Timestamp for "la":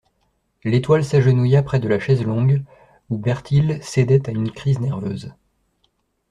1.87-1.99